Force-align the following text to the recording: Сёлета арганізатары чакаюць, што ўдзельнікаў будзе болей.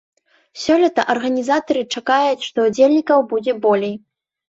Сёлета 0.61 1.05
арганізатары 1.15 1.81
чакаюць, 1.99 2.45
што 2.49 2.57
ўдзельнікаў 2.71 3.19
будзе 3.33 3.61
болей. 3.71 3.99